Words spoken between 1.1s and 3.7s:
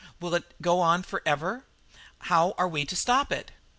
ever? How are we to stop it?"